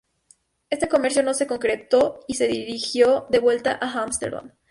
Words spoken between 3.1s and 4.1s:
de vuelta a